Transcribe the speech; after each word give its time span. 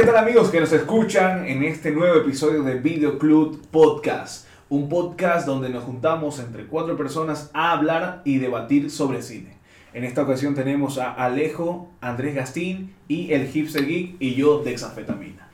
¿qué 0.00 0.06
tal 0.06 0.16
amigos 0.16 0.48
que 0.50 0.60
nos 0.60 0.72
escuchan 0.72 1.46
en 1.46 1.62
este 1.62 1.90
nuevo 1.90 2.16
episodio 2.20 2.62
de 2.62 2.76
Video 2.76 3.18
Club 3.18 3.60
Podcast? 3.70 4.46
Un 4.70 4.88
podcast 4.88 5.46
donde 5.46 5.68
nos 5.68 5.84
juntamos 5.84 6.38
entre 6.38 6.64
cuatro 6.64 6.96
personas 6.96 7.50
a 7.52 7.72
hablar 7.72 8.22
y 8.24 8.38
debatir 8.38 8.90
sobre 8.90 9.20
cine. 9.20 9.58
En 9.92 10.04
esta 10.04 10.22
ocasión 10.22 10.54
tenemos 10.54 10.96
a 10.98 11.12
Alejo, 11.12 11.90
Andrés 12.00 12.34
Gastín 12.34 12.94
y 13.08 13.32
el 13.34 13.48
Hipster 13.48 13.84
Geek 13.86 14.16
y 14.20 14.36
yo, 14.36 14.62
Dexafetamina. 14.62 15.48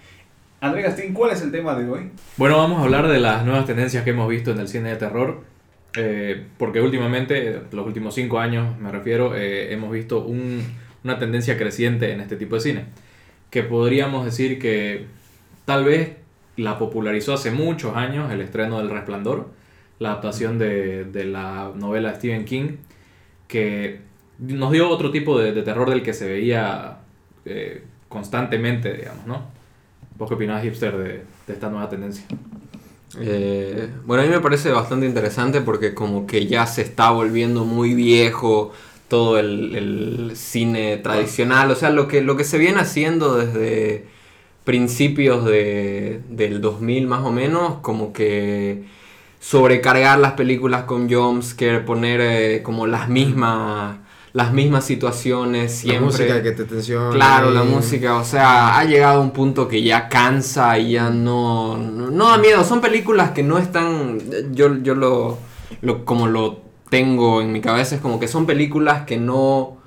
Andrés 0.60 0.84
Gastín, 0.84 1.12
¿cuál 1.12 1.32
es 1.32 1.42
el 1.42 1.50
tema 1.50 1.74
de 1.74 1.88
hoy? 1.88 2.10
Bueno, 2.36 2.58
vamos 2.58 2.78
a 2.78 2.82
hablar 2.84 3.08
de 3.08 3.18
las 3.18 3.44
nuevas 3.44 3.66
tendencias 3.66 4.04
que 4.04 4.10
hemos 4.10 4.28
visto 4.28 4.52
en 4.52 4.60
el 4.60 4.68
cine 4.68 4.90
de 4.90 4.96
terror. 4.96 5.40
eh, 5.98 6.44
porque 6.58 6.82
últimamente, 6.82 7.62
los 7.72 7.86
últimos 7.86 8.14
cinco 8.14 8.38
años 8.38 8.79
me 8.79 8.93
refiero, 8.93 9.35
eh, 9.35 9.72
hemos 9.72 9.90
visto 9.90 10.26
un- 10.26 10.63
una 11.03 11.18
tendencia 11.18 11.57
creciente 11.57 12.13
en 12.13 12.21
este 12.21 12.36
tipo 12.36 12.57
de 12.57 12.61
cine. 12.61 12.85
Que 13.50 13.63
podríamos 13.63 14.25
decir 14.25 14.59
que 14.59 15.07
tal 15.64 15.85
vez 15.85 16.17
la 16.57 16.79
popularizó 16.79 17.35
hace 17.35 17.50
muchos 17.50 17.96
años 17.96 18.32
el 18.32 18.41
estreno 18.41 18.79
del 18.79 18.91
Resplandor, 18.91 19.49
la 19.99 20.11
adaptación 20.11 20.59
de, 20.59 21.05
de 21.05 21.25
la 21.25 21.72
novela 21.75 22.11
de 22.11 22.17
Stephen 22.17 22.45
King, 22.45 22.77
que 23.49 24.00
nos 24.39 24.72
dio 24.72 24.89
otro 24.89 25.11
tipo 25.11 25.39
de, 25.39 25.53
de 25.53 25.63
terror 25.63 25.89
del 25.89 26.03
que 26.03 26.13
se 26.13 26.29
veía 26.29 26.99
eh, 27.45 27.82
constantemente, 28.09 28.93
digamos, 28.93 29.27
¿no? 29.27 29.43
¿Vos 30.19 30.29
qué 30.29 30.35
opinás, 30.35 30.63
hipster, 30.63 30.97
de, 30.97 31.22
de 31.47 31.53
esta 31.53 31.69
nueva 31.69 31.89
tendencia? 31.89 32.25
Eh, 33.20 33.89
bueno, 34.05 34.22
a 34.22 34.27
mí 34.27 34.33
me 34.33 34.41
parece 34.41 34.70
bastante 34.70 35.06
interesante 35.06 35.61
porque 35.61 35.94
como 35.94 36.27
que 36.27 36.47
ya 36.47 36.67
se 36.67 36.83
está 36.83 37.11
volviendo 37.11 37.64
muy 37.64 37.94
viejo 37.94 38.72
todo 39.08 39.38
el, 39.38 39.74
el 39.77 40.36
cine 40.36 40.96
tradicional, 40.98 41.70
o 41.70 41.74
sea, 41.76 41.90
lo 41.90 42.08
que, 42.08 42.20
lo 42.20 42.36
que 42.36 42.44
se 42.44 42.58
viene 42.58 42.80
haciendo 42.80 43.36
desde 43.36 44.06
principios 44.66 45.44
de, 45.44 46.20
del 46.28 46.60
2000 46.60 47.06
más 47.06 47.24
o 47.24 47.30
menos, 47.30 47.74
como 47.82 48.12
que 48.12 48.84
sobrecargar 49.38 50.18
las 50.18 50.32
películas 50.32 50.82
con 50.84 51.08
jumpscare, 51.08 51.80
poner 51.80 52.20
eh, 52.20 52.62
como 52.64 52.88
las 52.88 53.08
mismas, 53.08 53.98
las 54.32 54.52
mismas 54.52 54.84
situaciones 54.84 55.70
siempre. 55.70 56.00
La 56.00 56.06
música 56.06 56.42
que 56.42 56.50
te 56.50 56.64
tensiona. 56.64 57.10
Claro, 57.10 57.52
la 57.52 57.62
música, 57.62 58.16
o 58.16 58.24
sea, 58.24 58.76
ha 58.76 58.84
llegado 58.84 59.20
a 59.20 59.22
un 59.22 59.30
punto 59.30 59.68
que 59.68 59.80
ya 59.82 60.08
cansa 60.08 60.76
y 60.80 60.92
ya 60.92 61.10
no, 61.10 61.78
no, 61.78 62.10
no 62.10 62.28
da 62.30 62.38
miedo. 62.38 62.64
Son 62.64 62.80
películas 62.80 63.30
que 63.30 63.44
no 63.44 63.58
están, 63.58 64.18
yo, 64.50 64.78
yo 64.82 64.96
lo, 64.96 65.38
lo, 65.80 66.04
como 66.04 66.26
lo 66.26 66.66
tengo 66.88 67.40
en 67.42 67.52
mi 67.52 67.60
cabeza, 67.60 67.96
es 67.96 68.00
como 68.00 68.18
que 68.20 68.28
son 68.28 68.46
películas 68.46 69.04
que 69.06 69.16
no 69.18 69.78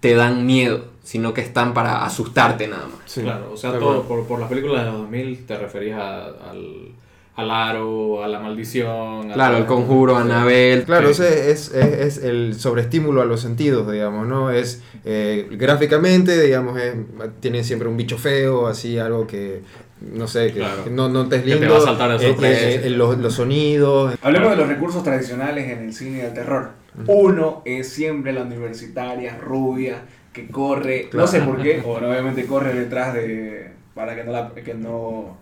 te 0.00 0.14
dan 0.14 0.44
miedo, 0.46 0.84
sino 1.02 1.32
que 1.34 1.40
están 1.40 1.72
para 1.74 2.04
asustarte 2.04 2.68
nada 2.68 2.84
más. 2.86 2.98
Sí, 3.06 3.22
claro, 3.22 3.52
o 3.52 3.56
sea, 3.56 3.78
todo, 3.78 4.02
por, 4.02 4.26
por 4.26 4.40
las 4.40 4.48
películas 4.48 4.84
de 4.84 4.90
los 4.90 5.00
2000 5.00 5.46
te 5.46 5.56
referías 5.58 6.00
a- 6.00 6.50
al, 6.50 6.92
al 7.38 7.50
aro, 7.52 8.24
a 8.24 8.26
la 8.28 8.40
maldición. 8.40 9.30
a 9.30 9.34
Claro, 9.34 9.52
la- 9.54 9.58
el 9.60 9.66
conjuro, 9.66 10.16
Anabel. 10.16 10.82
Claro, 10.82 11.06
Sí. 11.06 11.10
o 11.12 11.14
sea, 11.14 11.28
es, 11.32 11.72
es, 11.72 12.18
es 12.18 12.24
el 12.24 12.54
sobreestímulo 12.58 13.22
a 13.22 13.24
los 13.26 13.40
sentidos, 13.40 13.90
digamos, 13.90 14.26
¿no? 14.26 14.50
Es 14.50 14.82
eh, 15.04 15.46
gráficamente, 15.52 16.40
digamos, 16.42 16.78
es- 16.80 16.94
tiene 17.40 17.62
siempre 17.62 17.86
un 17.88 17.96
bicho 17.96 18.18
feo, 18.18 18.66
así, 18.66 18.98
algo 18.98 19.26
que, 19.28 19.62
no 20.00 20.26
sé, 20.26 20.48
que, 20.52 20.58
Claro. 20.58 20.82
que 20.84 20.90
no, 20.90 21.08
no 21.08 21.28
te 21.28 21.36
es 21.36 21.42
Que 21.42 21.50
te 21.52 21.58
lindo. 21.60 21.74
va 21.74 21.78
a 21.80 21.82
saltar 21.84 22.10
de 22.10 22.16
eh, 22.26 22.28
sorpresa. 22.28 22.68
eh, 22.70 22.80
eh, 22.86 22.90
los, 22.90 23.16
los 23.18 23.34
sonidos. 23.34 24.14
Hablemos 24.20 24.50
de 24.50 24.56
los 24.56 24.66
recursos 24.68 25.04
tradicionales 25.04 25.70
en 25.70 25.78
el 25.84 25.94
cine 25.94 26.24
del 26.24 26.34
terror. 26.34 26.70
Uno 27.06 27.62
es 27.64 27.88
siempre 27.88 28.32
la 28.32 28.42
universitaria 28.42 29.38
rubia 29.38 30.02
que 30.32 30.48
corre, 30.48 31.08
no 31.12 31.26
sé 31.28 31.40
por 31.42 31.62
qué, 31.62 31.80
o 31.86 31.92
obviamente 31.92 32.44
corre 32.46 32.74
detrás 32.74 33.14
de 33.14 33.70
para 33.94 34.16
que 34.16 34.24
no 34.24 34.32
la, 34.32 34.50
que 34.54 34.74
no, 34.74 35.36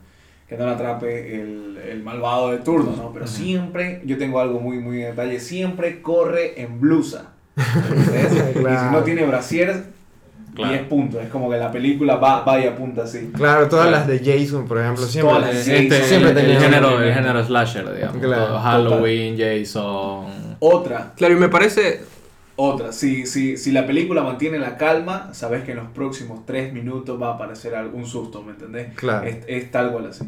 que 0.48 0.56
no 0.56 0.64
la 0.66 0.72
atrape 0.72 1.40
el, 1.40 1.76
el 1.90 2.02
malvado 2.02 2.50
de 2.52 2.58
turno, 2.58 2.94
¿no? 2.96 3.12
Pero 3.12 3.26
siempre, 3.26 4.02
yo 4.04 4.16
tengo 4.18 4.38
algo 4.40 4.60
muy 4.60 4.78
muy 4.78 5.02
en 5.02 5.10
detalle, 5.10 5.40
siempre 5.40 6.00
corre 6.02 6.60
en 6.60 6.80
blusa. 6.80 7.32
¿entendés? 7.56 8.32
Y 8.50 8.52
si 8.52 8.58
Claro. 8.60 8.90
no 8.92 9.02
tiene 9.02 9.24
brasier, 9.26 9.84
Claro. 10.54 10.72
10 10.72 10.84
puntos. 10.84 11.22
Es 11.22 11.28
como 11.28 11.50
que 11.50 11.58
la 11.58 11.70
película 11.70 12.16
va, 12.16 12.42
va 12.42 12.58
y 12.58 12.66
apunta 12.66 13.02
así. 13.02 13.30
Claro, 13.34 13.68
todas 13.68 13.88
Claro. 13.88 14.06
las 14.06 14.06
de 14.06 14.18
Jason, 14.40 14.66
por 14.66 14.78
ejemplo, 14.80 15.04
siempre. 15.04 15.34
Todas 15.34 15.54
las 15.54 15.66
de 15.66 15.78
Este, 15.80 16.00
Jason. 16.00 16.22
el, 16.38 16.58
género, 16.58 17.02
el 17.02 17.12
género 17.12 17.44
slasher, 17.44 17.94
digamos. 17.94 18.22
Claro, 18.22 18.58
Halloween, 18.60 19.36
Jason. 19.38 20.56
Otra, 20.60 21.12
Claro, 21.14 21.34
y 21.34 21.36
me 21.36 21.50
parece, 21.50 22.00
Otra, 22.56 22.93
si, 22.93 23.27
si, 23.27 23.56
si 23.59 23.71
la 23.71 23.87
película 23.87 24.22
mantiene 24.22 24.59
la 24.59 24.77
calma, 24.78 25.34
sabes 25.34 25.62
que 25.65 25.72
en 25.72 25.78
los 25.78 25.89
próximos 25.91 26.47
tres 26.47 26.72
minutos 26.72 27.21
va 27.21 27.33
a 27.33 27.34
aparecer 27.34 27.75
algún 27.75 28.06
susto, 28.06 28.43
¿me 28.43 28.53
entendés? 28.53 28.94
Claro. 28.94 29.27
Es, 29.27 29.44
es 29.47 29.71
tal 29.71 29.93
cual 29.93 30.06
así. 30.06 30.25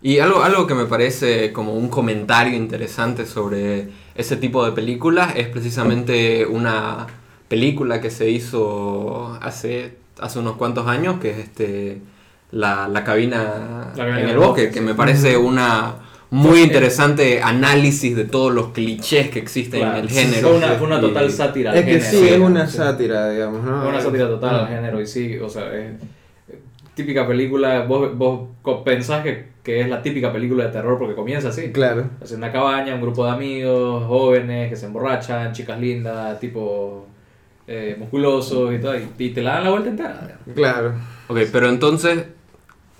Y 0.00 0.20
algo, 0.20 0.42
algo 0.44 0.66
que 0.66 0.74
me 0.74 0.86
parece 0.86 1.52
como 1.52 1.74
un 1.74 1.88
comentario 1.88 2.54
interesante 2.56 3.26
sobre 3.26 3.88
ese 4.14 4.36
tipo 4.36 4.64
de 4.64 4.72
películas 4.72 5.34
es 5.36 5.48
precisamente 5.48 6.46
una 6.46 7.06
película 7.48 8.00
que 8.00 8.10
se 8.10 8.30
hizo 8.30 9.36
hace, 9.42 9.96
hace 10.20 10.38
unos 10.38 10.56
cuantos 10.56 10.86
años, 10.86 11.18
que 11.20 11.30
es 11.32 11.38
este 11.38 12.00
la, 12.52 12.88
la 12.88 13.04
cabina 13.04 13.96
La 13.96 14.06
cabina 14.06 14.20
en 14.20 14.28
el 14.28 14.36
bosque, 14.38 14.66
bosque, 14.66 14.70
que 14.70 14.78
sí. 14.78 14.84
me 14.84 14.94
parece 14.94 15.36
una 15.36 15.96
muy 16.30 16.60
interesante 16.62 17.40
análisis 17.42 18.14
de 18.14 18.24
todos 18.24 18.52
los 18.52 18.68
clichés 18.68 19.30
que 19.30 19.38
existen 19.38 19.80
Claro, 19.80 19.98
en 19.98 20.04
el 20.04 20.10
género. 20.10 20.48
Fue 20.48 20.56
una, 20.58 20.68
fue 20.74 20.86
una 20.86 20.98
Y- 20.98 21.00
total 21.00 21.30
sátira. 21.32 21.70
al 21.72 21.78
Es 21.78 21.84
que 21.84 22.00
género. 22.00 22.10
sí, 22.10 22.28
es 22.34 22.38
una 22.40 22.66
sátira, 22.66 23.30
digamos, 23.30 23.62
¿no? 23.64 23.80
Fue 23.80 23.88
una 23.90 24.00
sátira 24.00 24.26
total 24.28 24.54
al 24.54 24.64
Ah. 24.64 24.68
género 24.68 25.00
y 25.00 25.06
sí, 25.06 25.38
o 25.38 25.48
sea, 25.48 25.74
es 25.74 25.92
típica 26.94 27.26
película, 27.26 27.84
vos, 27.84 28.16
vos 28.16 28.48
pensás 28.84 29.22
que, 29.22 29.46
que 29.62 29.80
es 29.80 29.88
la 29.88 30.02
típica 30.02 30.32
película 30.32 30.64
de 30.66 30.72
terror 30.72 30.98
porque 30.98 31.14
comienza 31.14 31.48
así. 31.48 31.70
Claro. 31.72 32.04
Es 32.22 32.32
una 32.32 32.50
cabaña, 32.52 32.94
un 32.94 33.00
grupo 33.00 33.24
de 33.24 33.30
amigos, 33.30 34.04
jóvenes 34.06 34.68
que 34.68 34.76
se 34.76 34.86
emborrachan, 34.86 35.52
chicas 35.52 35.80
lindas, 35.80 36.38
tipo 36.40 37.06
eh, 37.70 37.96
musculosos 37.98 38.74
y 38.74 38.78
todo, 38.78 38.96
y, 38.98 39.06
y 39.18 39.30
te 39.30 39.42
la 39.42 39.54
dan 39.54 39.64
la 39.64 39.70
vuelta 39.70 39.88
entera. 39.90 40.20
digamos. 40.22 40.54
Claro. 40.54 40.92
Ok, 41.28 41.38
pero 41.52 41.68
entonces, 41.68 42.24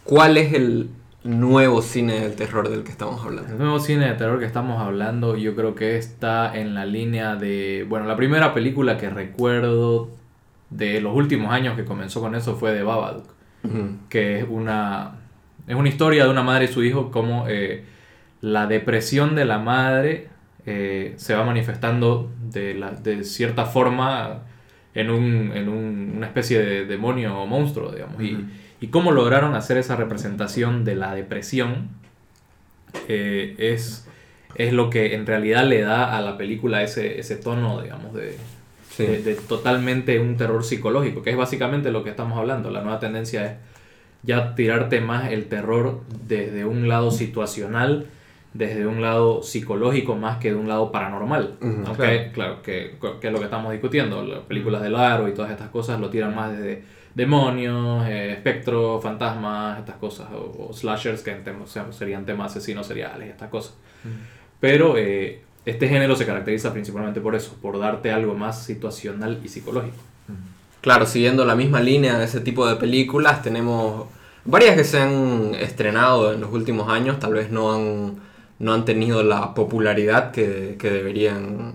¿cuál 0.05 0.37
es 0.37 0.53
el 0.53 0.91
nuevo 1.29 1.83
cine 1.83 2.21
del 2.21 2.35
terror 2.37 2.69
del 2.69 2.83
que 2.85 2.91
estamos 2.91 3.25
hablando? 3.25 3.53
El 3.53 3.59
nuevo 3.59 3.79
cine 3.81 4.07
de 4.09 4.15
terror 4.15 4.39
que 4.39 4.47
estamos 4.47 4.81
hablando 4.81 5.37
yo 5.37 5.55
creo 5.55 5.75
que 5.75 5.97
está 5.97 6.57
en 6.59 6.75
la 6.75 6.87
línea 6.87 7.37
de... 7.37 7.85
Bueno, 7.89 8.07
la 8.07 8.17
primera 8.17 8.55
película 8.55 8.97
que 8.97 9.11
recuerdo 9.11 10.11
de 10.71 11.01
los 11.01 11.15
últimos 11.15 11.53
años 11.53 11.77
que 11.77 11.85
comenzó 11.85 12.21
con 12.21 12.35
eso 12.35 12.57
fue 12.57 12.73
de 12.73 12.83
Babadook. 12.83 13.27
Que 14.09 14.39
es 14.39 14.47
una, 14.49 15.17
es 15.67 15.75
una 15.75 15.89
historia 15.89 16.25
de 16.25 16.31
una 16.31 16.43
madre 16.43 16.67
y 16.67 16.69
su 16.69 16.83
hijo, 16.83 17.11
como 17.11 17.47
eh, 17.49 17.85
la 18.41 18.67
depresión 18.67 19.35
de 19.35 19.45
la 19.45 19.59
madre 19.59 20.29
eh, 20.65 21.15
se 21.17 21.35
va 21.35 21.45
manifestando 21.45 22.31
de, 22.51 22.75
la, 22.75 22.93
de 22.93 23.25
cierta 23.25 23.67
forma 23.67 24.43
en, 24.95 25.11
un, 25.11 25.53
en 25.55 25.69
un- 25.69 26.13
una 26.17 26.27
especie 26.27 26.61
de 26.61 26.87
demonio 26.87 27.37
o 27.39 27.47
monstruo, 27.47 27.91
digamos. 27.93 28.15
Ujú. 28.17 28.25
y, 28.25 28.47
cómo 28.87 29.11
lograron 29.11 29.57
hacer 29.57 29.77
esa 29.77 29.97
representación 29.97 30.85
de 30.85 30.95
la 30.95 31.13
depresión 31.15 31.89
eh, 33.09 33.55
es, 33.59 34.07
es 34.55 34.73
lo 34.73 34.89
que 34.91 35.15
en 35.15 35.27
realidad 35.27 35.65
le 35.65 35.83
da 35.83 36.17
a 36.17 36.21
la 36.21 36.37
película 36.39 36.83
ese, 36.83 37.19
ese 37.19 37.37
tono, 37.37 37.83
digamos, 37.83 38.15
de, 38.15 38.37
Sí. 38.91 39.05
de, 39.07 39.23
de 39.23 39.35
totalmente 39.35 40.19
un 40.19 40.37
terror 40.37 40.65
psicológico, 40.65 41.23
que 41.23 41.31
es 41.31 41.37
básicamente 41.37 41.91
lo 41.93 42.03
que 42.03 42.11
estamos 42.11 42.37
hablando. 42.39 42.71
La 42.71 42.81
nueva 42.83 42.99
tendencia 42.99 43.45
es 43.47 43.53
ya 44.25 44.57
tirarte 44.57 45.01
más 45.01 45.31
el 45.31 45.45
terror 45.47 46.01
desde 46.27 46.65
un 46.65 46.89
lado 46.89 47.13
situacional, 47.13 48.07
desde 48.55 48.87
un 48.89 49.01
lado 49.01 49.43
psicológico 49.45 50.17
más 50.17 50.39
que 50.39 50.49
de 50.51 50.57
un 50.57 50.67
lado 50.69 50.91
paranormal. 50.91 51.59
¿ok? 51.89 51.97
claro. 51.97 52.31
claro, 52.33 52.63
que, 52.63 52.97
que 53.21 53.27
es 53.29 53.33
lo 53.33 53.39
que 53.39 53.45
estamos 53.45 53.71
discutiendo. 53.71 54.25
Las 54.25 54.41
películas 54.41 54.83
del 54.83 54.97
aro 54.97 55.29
y 55.29 55.35
todas 55.35 55.53
estas 55.53 55.69
cosas 55.69 56.01
lo 56.01 56.11
tiran 56.11 56.35
más 56.35 56.51
desde 56.53 56.83
demonios, 57.19 58.07
eh, 58.07 58.33
espectros, 58.33 59.03
fantasmas, 59.03 59.81
estas 59.81 59.97
cosas, 59.97 60.29
o, 60.33 60.69
o 60.71 60.73
slashers 60.73 61.23
que 61.23 61.33
tem- 61.45 61.93
serían 61.93 62.25
temas 62.25 62.53
asesinos 62.53 62.87
seriales, 62.87 63.29
estas 63.29 63.51
cosas. 63.51 63.75
Pero 64.61 64.97
eh, 64.97 65.43
este 65.67 65.89
género 65.89 66.15
se 66.15 66.25
caracteriza 66.25 66.73
principalmente 66.73 67.21
por 67.21 67.35
eso, 67.35 67.57
por 67.61 67.79
darte 67.79 68.13
algo 68.13 68.35
más 68.35 68.63
situacional 68.63 69.41
y 69.45 69.49
psicológico. 69.49 69.97
Claro, 70.81 71.07
siguiendo 71.07 71.45
la 71.45 71.57
misma 71.57 71.81
línea 71.81 72.17
de 72.19 72.25
ese 72.25 72.41
tipo 72.41 72.67
de 72.69 72.77
películas, 72.77 73.43
tenemos 73.43 74.07
varias 74.45 74.77
que 74.77 74.85
se 74.85 75.01
han 75.01 75.55
estrenado 75.57 76.33
en 76.33 76.41
los 76.41 76.53
últimos 76.53 76.89
años, 76.89 77.19
tal 77.19 77.35
vez 77.35 77.51
no 77.51 77.75
han, 77.75 78.15
no 78.61 78.75
han 78.75 78.85
tenido 78.85 79.25
la 79.25 79.55
popularidad 79.55 80.31
que, 80.31 80.77
que 80.79 80.89
deberían 80.89 81.75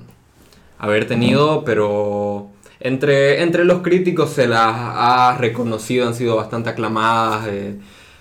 haber 0.79 1.05
tenido, 1.05 1.65
pero 1.65 2.49
entre, 2.83 3.41
entre 3.41 3.65
los 3.65 3.81
críticos 3.81 4.29
se 4.31 4.47
las 4.47 4.71
ha 4.75 5.37
reconocido, 5.39 6.07
han 6.07 6.13
sido 6.15 6.35
bastante 6.35 6.69
aclamadas. 6.69 7.47
eh, 7.47 7.75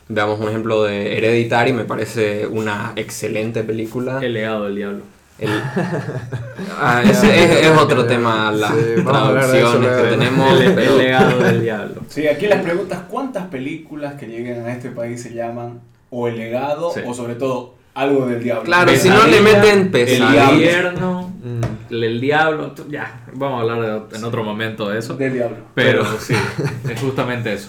veamos 0.09 0.41
un 0.41 0.49
ejemplo 0.49 0.83
de 0.85 1.17
Hereditary, 1.17 1.73
me 1.73 1.85
parece 1.85 2.47
una 2.47 2.93
excelente 2.97 3.63
película. 3.65 4.19
El 4.23 4.35
legado 4.35 4.65
del 4.65 4.77
diablo. 4.77 5.01
El- 5.39 5.49
Ah, 6.81 7.03
ese 7.05 7.45
es, 7.45 7.67
es 7.67 7.79
otro 7.79 8.05
tema, 8.07 8.51
las 8.53 8.73
Sí, 8.73 8.79
eso 8.97 9.05
traducciones 9.05 10.03
que 10.03 10.09
tenemos. 10.11 10.61
El, 10.61 10.99
legado 10.99 11.39
del 11.43 11.63
diablo. 11.63 12.03
Sí, 12.09 12.27
aquí 12.29 12.47
las 12.47 12.63
preguntas, 12.63 13.01
¿cuántas 13.09 13.47
películas 13.47 14.15
que 14.15 14.27
lleguen 14.27 14.65
a 14.67 14.73
este 14.73 14.91
país 14.91 15.23
se 15.23 15.33
llaman 15.35 15.81
o 16.11 16.29
El 16.29 16.37
Legado 16.39 16.93
Sí. 16.93 17.01
o 17.07 17.15
sobre 17.15 17.35
todo 17.37 17.75
algo 17.95 18.27
del 18.27 18.43
diablo? 18.43 18.65
Claro, 18.65 18.93
si 18.97 19.09
no 19.09 19.27
le 19.27 19.39
Pesadilla, 19.41 19.53
meten 19.59 20.53
infierno, 20.57 21.33
Mm. 21.43 21.61
el, 21.93 22.05
el 22.05 22.21
diablo, 22.21 22.73
ya, 22.89 23.25
vamos 23.35 23.59
a 23.59 23.63
hablar 23.73 24.09
de- 24.09 24.17
en 24.17 24.25
otro 24.25 24.45
momento 24.45 24.89
de 24.89 24.99
eso. 25.01 25.17
Del 25.17 25.33
diablo. 25.33 25.57
Pero 25.75 26.05
sí, 26.21 26.35
es 26.89 27.01
justamente 27.01 27.53
eso. 27.53 27.69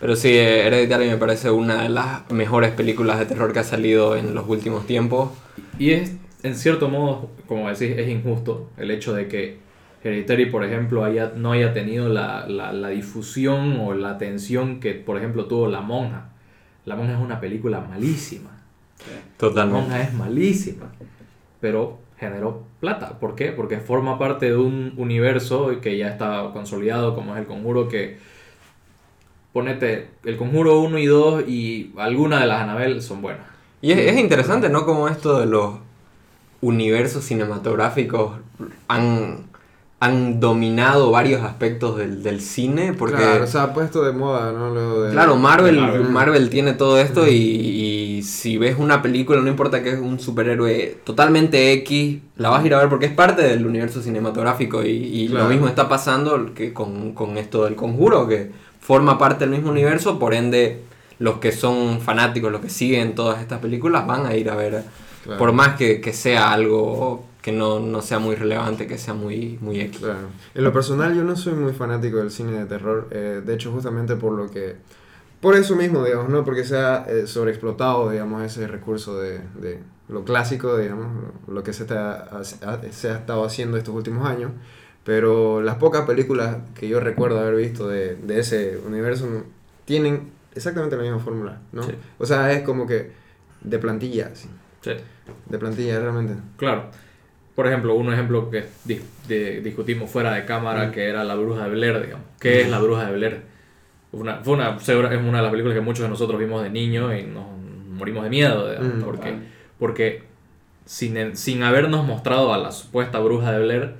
Pero 0.00 0.14
sí, 0.16 0.28
eh, 0.28 0.66
Hereditary 0.66 1.08
me 1.08 1.16
parece 1.16 1.50
una 1.50 1.82
de 1.84 1.88
las 1.88 2.30
mejores 2.30 2.72
películas 2.72 3.18
de 3.18 3.24
terror 3.26 3.52
que 3.54 3.60
ha 3.60 3.64
salido 3.64 4.16
en 4.16 4.34
los 4.34 4.46
últimos 4.46 4.86
tiempos. 4.86 5.30
Y 5.78 5.92
es, 5.92 6.12
en 6.42 6.54
cierto 6.56 6.88
modo, 6.90 7.30
como 7.46 7.68
decís, 7.70 7.96
es 7.96 8.08
injusto 8.08 8.68
el 8.76 8.90
hecho 8.90 9.14
de 9.14 9.28
que 9.28 9.58
Hereditary, 10.02 10.46
por 10.46 10.62
ejemplo, 10.64 11.02
haya, 11.02 11.32
no 11.34 11.52
haya 11.52 11.72
tenido 11.72 12.10
la, 12.10 12.46
la, 12.46 12.74
la 12.74 12.88
difusión 12.88 13.80
o 13.80 13.94
la 13.94 14.10
atención 14.10 14.78
que, 14.80 14.92
por 14.92 15.16
ejemplo, 15.16 15.46
tuvo 15.46 15.66
La 15.68 15.80
Monja. 15.80 16.26
La 16.84 16.94
Monja 16.96 17.14
es 17.14 17.20
una 17.20 17.40
película 17.40 17.80
malísima. 17.80 18.50
Totalmente. 19.36 20.02
Es 20.02 20.12
malísima. 20.14 20.86
Pero 21.60 21.98
generó 22.18 22.62
plata. 22.80 23.18
¿Por 23.18 23.34
qué? 23.34 23.52
Porque 23.52 23.78
forma 23.78 24.18
parte 24.18 24.46
de 24.46 24.56
un 24.56 24.94
universo 24.96 25.80
que 25.80 25.96
ya 25.98 26.08
está 26.08 26.50
consolidado, 26.52 27.14
como 27.14 27.34
es 27.34 27.40
el 27.40 27.46
conjuro, 27.46 27.88
que 27.88 28.18
ponete 29.52 30.08
el 30.24 30.36
conjuro 30.36 30.80
1 30.80 30.98
y 30.98 31.06
2 31.06 31.48
y 31.48 31.92
alguna 31.96 32.40
de 32.40 32.46
las 32.46 32.62
Anabel 32.62 33.02
son 33.02 33.22
buenas. 33.22 33.46
Y 33.80 33.92
es, 33.92 33.98
es 33.98 34.18
interesante, 34.18 34.68
¿no? 34.68 34.84
Como 34.84 35.08
esto 35.08 35.38
de 35.40 35.46
los 35.46 35.74
universos 36.60 37.24
cinematográficos 37.24 38.32
han, 38.88 39.44
han 40.00 40.40
dominado 40.40 41.10
varios 41.10 41.42
aspectos 41.42 41.96
del, 41.96 42.22
del 42.22 42.40
cine. 42.40 42.94
Porque, 42.94 43.16
Claro, 43.16 43.30
claro, 43.32 43.46
se 43.46 43.58
ha 43.58 43.74
puesto 43.74 44.02
de 44.02 44.12
moda, 44.12 44.52
¿no? 44.52 44.70
Luego 44.70 45.02
de... 45.02 45.14
Marvel, 45.14 45.76
de 45.76 45.80
Marvel. 45.80 46.08
Marvel. 46.08 46.50
tiene 46.50 46.72
todo 46.72 46.98
esto 46.98 47.28
y, 47.28 47.32
y 47.34 48.03
si 48.22 48.56
ves 48.58 48.76
una 48.78 49.02
película, 49.02 49.40
no 49.40 49.48
importa 49.48 49.82
que 49.82 49.90
es 49.90 49.98
un 49.98 50.18
superhéroe 50.20 50.98
totalmente 51.04 51.72
X, 51.72 52.18
la 52.36 52.50
vas 52.50 52.62
a 52.62 52.66
ir 52.66 52.74
a 52.74 52.78
ver 52.78 52.88
porque 52.88 53.06
es 53.06 53.12
parte 53.12 53.42
del 53.42 53.66
universo 53.66 54.00
cinematográfico. 54.02 54.82
Y, 54.84 54.90
y 54.90 55.28
Claro. 55.28 55.44
lo 55.44 55.50
mismo 55.50 55.68
está 55.68 55.88
pasando 55.88 56.54
que 56.54 56.72
con, 56.72 57.12
con 57.12 57.36
esto 57.38 57.64
del 57.64 57.74
conjuro, 57.76 58.26
que 58.28 58.50
forma 58.80 59.18
parte 59.18 59.44
del 59.44 59.50
mismo 59.54 59.70
universo, 59.70 60.18
por 60.18 60.34
ende 60.34 60.82
los 61.18 61.38
que 61.38 61.52
son 61.52 62.00
fanáticos, 62.00 62.50
los 62.52 62.60
que 62.60 62.68
siguen 62.70 63.14
todas 63.14 63.40
estas 63.40 63.60
películas, 63.60 64.06
van 64.06 64.26
a 64.26 64.34
ir 64.34 64.50
a 64.50 64.56
ver, 64.56 64.82
Claro. 65.24 65.38
por 65.38 65.52
más 65.52 65.76
que, 65.76 66.02
que 66.02 66.12
sea 66.12 66.52
algo 66.52 67.24
que 67.40 67.50
no, 67.52 67.78
no 67.80 68.02
sea 68.02 68.18
muy 68.18 68.34
relevante, 68.36 68.86
que 68.86 68.98
sea 68.98 69.14
muy, 69.14 69.58
muy 69.60 69.80
X. 69.80 70.00
Claro. 70.00 70.28
En 70.54 70.64
lo 70.64 70.72
personal 70.72 71.14
yo 71.14 71.24
no 71.24 71.34
soy 71.36 71.54
muy 71.54 71.72
fanático 71.72 72.18
del 72.18 72.30
cine 72.30 72.52
de 72.52 72.66
terror, 72.66 73.08
eh, 73.10 73.40
de 73.44 73.54
hecho 73.54 73.70
justamente 73.72 74.16
por 74.16 74.32
lo 74.32 74.50
que... 74.50 74.76
Por 75.44 75.56
eso 75.56 75.76
mismo, 75.76 76.02
digamos, 76.04 76.30
¿no? 76.30 76.42
Porque 76.44 76.64
se 76.64 76.76
ha 76.76 77.04
eh, 77.06 77.26
sobreexplotado, 77.26 78.10
digamos, 78.10 78.42
ese 78.42 78.66
recurso 78.66 79.20
de, 79.20 79.40
de 79.60 79.78
lo 80.08 80.24
clásico, 80.24 80.76
digamos, 80.78 81.06
lo 81.46 81.62
que 81.62 81.72
se, 81.74 81.82
está, 81.82 82.42
se 82.42 83.10
ha 83.10 83.14
estado 83.16 83.44
haciendo 83.44 83.76
estos 83.76 83.94
últimos 83.94 84.26
años. 84.26 84.50
Pero 85.04 85.60
las 85.60 85.74
pocas 85.76 86.06
películas 86.06 86.56
que 86.74 86.88
yo 86.88 86.98
recuerdo 86.98 87.38
haber 87.38 87.56
visto 87.56 87.86
de, 87.88 88.16
de 88.16 88.38
ese 88.40 88.78
universo 88.86 89.28
tienen 89.84 90.30
exactamente 90.54 90.96
la 90.96 91.02
misma 91.02 91.18
fórmula, 91.18 91.60
¿no? 91.72 91.82
Sí. 91.82 91.92
O 92.18 92.24
sea, 92.24 92.50
es 92.52 92.62
como 92.62 92.86
que 92.86 93.12
de 93.60 93.78
plantilla, 93.78 94.30
sí. 94.34 94.48
Sí. 94.80 94.92
De 95.50 95.58
plantilla, 95.58 96.00
realmente. 96.00 96.34
Claro. 96.56 96.86
Por 97.54 97.66
ejemplo, 97.66 97.94
un 97.94 98.10
ejemplo 98.12 98.50
que 98.50 98.64
de- 98.84 99.60
discutimos 99.60 100.10
fuera 100.10 100.32
de 100.32 100.46
cámara, 100.46 100.90
que 100.90 101.06
era 101.06 101.22
La 101.22 101.34
Bruja 101.34 101.64
de 101.64 101.70
Blair, 101.70 102.02
digamos. 102.02 102.26
¿Qué 102.40 102.62
es 102.62 102.70
La 102.70 102.78
Bruja 102.80 103.04
de 103.06 103.12
Blair? 103.12 103.53
Una, 104.14 104.36
fue 104.42 104.54
una, 104.54 104.76
es 104.78 104.88
una 104.88 105.38
de 105.38 105.42
las 105.42 105.50
películas 105.50 105.74
que 105.74 105.80
muchos 105.80 106.02
de 106.04 106.08
nosotros 106.08 106.38
vimos 106.38 106.62
de 106.62 106.70
niño 106.70 107.16
y 107.16 107.24
nos 107.24 107.44
morimos 107.98 108.24
de 108.24 108.30
miedo, 108.30 108.70
digamos, 108.70 108.94
Mm. 108.96 109.02
porque, 109.02 109.34
porque 109.78 110.22
sin, 110.84 111.36
sin 111.36 111.62
habernos 111.62 112.04
mostrado 112.06 112.52
a 112.54 112.58
la 112.58 112.72
supuesta 112.72 113.18
Bruja 113.20 113.52
de 113.52 113.62
Blair, 113.64 113.94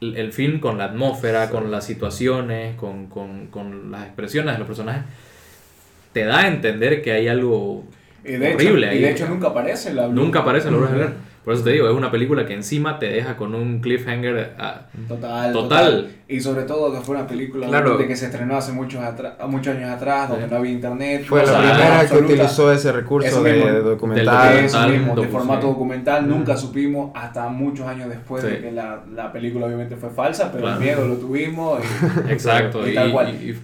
el, 0.00 0.16
el 0.16 0.32
film 0.32 0.60
con 0.60 0.78
la 0.78 0.84
atmósfera, 0.86 1.50
con 1.50 1.70
las 1.70 1.84
situaciones, 1.86 2.76
con, 2.76 3.06
con, 3.06 3.46
con 3.48 3.90
las 3.90 4.04
expresiones 4.04 4.54
de 4.54 4.58
los 4.58 4.66
personajes, 4.66 5.02
te 6.12 6.24
da 6.24 6.40
a 6.40 6.48
entender 6.48 7.02
que 7.02 7.12
hay 7.12 7.28
algo 7.28 7.84
Y 8.24 8.32
de 8.32 8.48
hecho, 8.48 8.56
horrible 8.56 8.86
y 8.86 8.90
ahí. 8.90 9.02
de 9.02 9.10
hecho 9.12 9.28
nunca 9.28 9.48
aparece 9.48 9.92
la 9.94 10.08
Nunca 10.08 10.40
aparece 10.40 10.68
en 10.68 10.74
la 10.74 10.78
Bruja 10.80 10.92
de. 10.92 10.98
Blair. 10.98 11.14
Por 11.44 11.52
eso 11.52 11.62
te 11.62 11.70
digo, 11.72 11.86
es 11.88 11.94
una 11.94 12.10
película 12.10 12.46
que 12.46 12.54
encima 12.54 12.98
te 12.98 13.06
deja 13.06 13.36
con 13.36 13.54
un 13.54 13.80
cliffhanger. 13.80 14.54
ah, 14.58 14.86
Total, 15.06 15.52
Total. 15.52 15.52
total. 15.52 16.10
Y 16.26 16.40
sobre 16.40 16.62
todo 16.62 16.90
que 16.92 17.00
fue 17.00 17.16
una 17.16 17.26
película 17.26 17.66
Claro. 17.66 17.84
obviamente, 17.90 18.08
que 18.08 18.16
se 18.16 18.26
estrenó 18.26 18.56
hace 18.56 18.72
muchos, 18.72 19.02
atra- 19.02 19.36
muchos 19.46 19.76
años 19.76 19.90
atrás, 19.90 20.30
donde 20.30 20.46
Sí. 20.46 20.50
no 20.50 20.56
había 20.56 20.72
internet. 20.72 21.24
Fue 21.26 21.44
la 21.44 21.58
primera 21.58 22.06
que 22.08 22.16
utilizó 22.16 22.72
ese 22.72 22.92
recurso 22.92 23.42
de, 23.42 23.52
mismo. 23.52 23.70
de 23.70 23.80
documental. 23.82 24.62
Mismo, 24.90 25.14
de 25.16 25.28
formato 25.28 25.60
sí. 25.62 25.66
documental, 25.68 26.28
nunca 26.28 26.54
Mm. 26.54 26.58
supimos 26.58 27.10
hasta 27.14 27.48
muchos 27.48 27.86
años 27.86 28.08
después 28.08 28.42
Sí. 28.42 28.48
de 28.50 28.60
que 28.60 28.72
la, 28.72 29.02
la 29.14 29.30
película 29.30 29.66
obviamente 29.66 29.96
fue 29.96 30.08
falsa, 30.10 30.50
pero 30.50 30.62
Claro. 30.64 30.78
el 30.78 30.82
miedo 30.84 31.06
lo 31.06 31.16
tuvimos 31.16 31.80
y, 31.80 31.84
exacto. 32.32 32.86
Y 32.86 32.92
y, 32.92 32.94
tal 32.94 33.12
cual. 33.12 33.34
y- 33.34 33.50
y- 33.50 33.60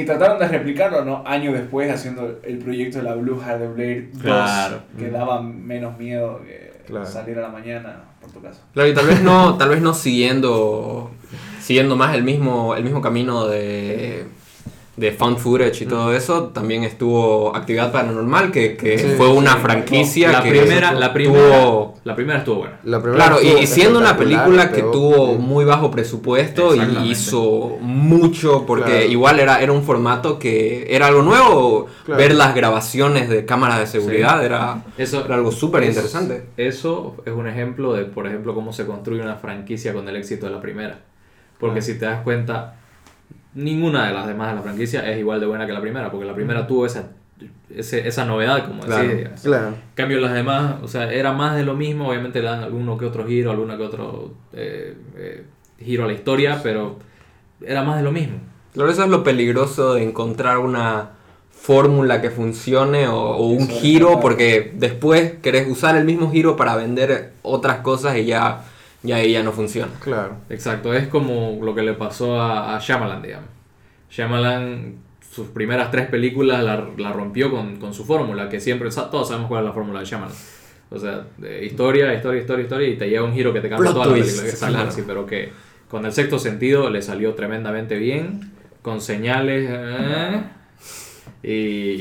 y 0.00 0.04
trataron 0.04 0.38
de 0.38 0.46
replicarlo 0.48 1.04
¿no? 1.04 1.22
años 1.26 1.54
después 1.54 1.90
haciendo 1.90 2.38
el 2.42 2.58
proyecto 2.58 2.98
de 2.98 3.04
la 3.04 3.14
Blue 3.14 3.40
Heart 3.40 3.60
de 3.60 3.68
Blair 3.68 4.10
2, 4.12 4.22
Claro. 4.22 4.78
que 4.98 5.10
daba 5.10 5.40
menos 5.42 5.96
miedo 5.98 6.40
que 6.44 6.65
Claro. 6.86 7.06
salir 7.06 7.38
a 7.38 7.42
la 7.42 7.48
mañana 7.48 8.04
por 8.20 8.30
tu 8.30 8.40
casa. 8.40 8.60
Claro, 8.72 8.88
y 8.88 8.94
tal 8.94 9.06
vez 9.06 9.20
no, 9.22 9.56
tal 9.56 9.70
vez 9.70 9.80
no 9.80 9.92
siguiendo, 9.94 11.10
siguiendo 11.60 11.96
más 11.96 12.14
el 12.14 12.22
mismo, 12.22 12.74
el 12.74 12.84
mismo 12.84 13.00
camino 13.00 13.46
de, 13.46 14.26
de 14.96 15.12
found 15.12 15.36
footage 15.36 15.82
y 15.84 15.86
todo 15.86 16.14
eso, 16.14 16.44
también 16.44 16.82
estuvo 16.82 17.54
Actividad 17.54 17.92
Paranormal, 17.92 18.50
que, 18.50 18.78
que 18.78 18.98
Sí, 18.98 19.06
fue 19.18 19.28
una 19.28 19.52
sí, 19.52 19.58
franquicia 19.60 20.32
la 20.32 20.42
que 20.42 20.48
primera, 20.50 20.92
la 20.92 21.12
primera, 21.12 21.60
tuvo- 21.64 21.94
la 22.04 22.16
primera 22.16 22.38
estuvo 22.38 22.56
buena. 22.60 22.78
La 22.84 23.02
primera 23.02 23.24
Claro, 23.26 23.42
y, 23.42 23.46
estuvo 23.48 23.62
y 23.62 23.66
siendo 23.66 23.98
una 23.98 24.16
película 24.16 24.70
que 24.70 24.80
pegó- 24.82 24.92
tuvo 24.92 25.32
sí. 25.32 25.38
muy 25.38 25.66
bajo 25.66 25.90
presupuesto 25.90 26.74
y 26.74 27.10
hizo 27.10 27.76
mucho, 27.80 28.64
porque 28.66 28.90
Claro. 28.90 29.04
igual 29.06 29.38
era, 29.40 29.60
era 29.60 29.72
un 29.72 29.82
formato 29.82 30.38
que 30.38 30.86
era 30.88 31.08
algo 31.08 31.20
nuevo, 31.20 31.88
Claro. 32.06 32.18
ver 32.18 32.34
las 32.34 32.54
grabaciones 32.54 33.28
de 33.28 33.44
cámaras 33.44 33.80
de 33.80 33.86
seguridad 33.86 34.42
era, 34.42 34.82
Eso 34.96 35.24
era 35.26 35.34
algo 35.34 35.52
súper 35.52 35.82
es- 35.82 35.90
interesante. 35.90 36.44
Eso 36.56 37.16
es 37.26 37.34
un 37.34 37.46
ejemplo 37.48 37.92
de, 37.92 38.04
por 38.06 38.26
ejemplo, 38.26 38.54
cómo 38.54 38.72
se 38.72 38.86
construye 38.86 39.20
una 39.20 39.36
franquicia 39.36 39.92
con 39.92 40.08
el 40.08 40.16
éxito 40.16 40.46
de 40.46 40.52
la 40.52 40.60
primera. 40.62 41.00
Porque 41.60 41.80
Ah. 41.80 41.82
si 41.82 41.98
te 41.98 42.06
das 42.06 42.22
cuenta, 42.22 42.76
ninguna 43.56 44.06
de 44.06 44.14
las 44.14 44.26
demás 44.28 44.50
de 44.50 44.54
la 44.56 44.62
franquicia 44.62 45.10
es 45.10 45.18
igual 45.18 45.40
de 45.40 45.46
buena 45.46 45.66
que 45.66 45.72
la 45.72 45.80
primera, 45.80 46.10
porque 46.10 46.26
la 46.26 46.34
primera 46.34 46.66
tuvo 46.66 46.86
esa, 46.86 47.08
ese- 47.74 48.06
esa 48.06 48.24
novedad, 48.24 48.64
como 48.66 48.82
Claro. 48.82 49.08
decís. 49.08 49.40
Claro. 49.42 49.68
En 49.68 49.74
cambio, 49.94 50.20
las 50.20 50.32
demás, 50.34 50.76
o 50.82 50.86
sea, 50.88 51.12
era 51.12 51.32
más 51.32 51.56
de 51.56 51.64
lo 51.64 51.74
mismo. 51.74 52.08
Obviamente 52.08 52.40
le 52.40 52.46
dan 52.48 52.62
alguno 52.62 52.96
que 52.96 53.04
otro 53.06 53.26
giro, 53.26 53.50
alguno 53.50 53.76
que 53.76 53.82
otro 53.82 54.34
eh, 54.52 54.94
eh, 55.16 55.44
giro 55.78 56.04
a 56.04 56.06
la 56.06 56.12
historia, 56.12 56.60
pero 56.62 56.98
era 57.60 57.82
más 57.82 57.96
de 57.96 58.02
lo 58.04 58.12
mismo. 58.12 58.36
Claro, 58.74 58.90
eso 58.90 59.02
es 59.04 59.08
lo 59.10 59.24
peligroso 59.24 59.94
de 59.94 60.02
encontrar 60.04 60.58
una 60.58 61.10
fórmula 61.50 62.20
que 62.20 62.30
funcione 62.30 63.08
o, 63.08 63.16
o 63.18 63.46
un 63.48 63.66
giro, 63.68 64.20
porque 64.20 64.72
después 64.76 65.32
querés 65.42 65.66
usar 65.68 65.96
el 65.96 66.04
mismo 66.04 66.30
giro 66.30 66.54
para 66.56 66.76
vender 66.76 67.32
otras 67.42 67.78
cosas 67.78 68.16
y 68.18 68.26
ya, 68.26 68.64
ya 69.06 69.16
ahí 69.16 69.32
ya 69.32 69.42
no 69.42 69.52
funciona. 69.52 69.92
Claro. 70.00 70.36
Exacto, 70.50 70.92
es 70.92 71.08
como 71.08 71.58
lo 71.62 71.74
que 71.74 71.82
le 71.82 71.94
pasó 71.94 72.40
a, 72.40 72.76
a 72.76 72.80
Shyamalan, 72.80 73.22
digamos. 73.22 73.48
Shyamalan, 74.10 74.96
sus 75.30 75.48
primeras 75.48 75.90
tres 75.90 76.06
películas 76.08 76.62
la, 76.62 76.88
la 76.96 77.12
rompió 77.12 77.50
con, 77.50 77.76
con 77.76 77.94
su 77.94 78.04
fórmula, 78.04 78.48
que 78.48 78.60
siempre, 78.60 78.88
todos 78.90 79.28
sabemos 79.28 79.48
cuál 79.48 79.64
es 79.64 79.68
la 79.68 79.72
fórmula 79.72 80.00
de 80.00 80.06
Shyamalan. 80.06 80.36
O 80.88 80.98
sea, 80.98 81.24
de 81.36 81.64
historia, 81.64 82.14
historia, 82.14 82.40
historia, 82.40 82.62
historia, 82.62 82.88
y 82.88 82.96
te 82.96 83.08
lleva 83.08 83.24
un 83.24 83.34
giro 83.34 83.52
que 83.52 83.60
te 83.60 83.68
cambia 83.68 83.92
toda 83.92 84.06
la 84.06 84.12
película. 84.14 84.42
Exacto, 84.42 84.74
claro. 84.76 84.90
sí, 84.92 85.02
pero 85.06 85.26
que 85.26 85.52
con 85.88 86.06
el 86.06 86.12
sexto 86.12 86.38
sentido 86.38 86.90
le 86.90 87.02
salió 87.02 87.34
tremendamente 87.34 87.98
bien, 87.98 88.52
con 88.82 89.00
señales, 89.00 89.68
eh, 89.68 90.42
y, 91.42 91.50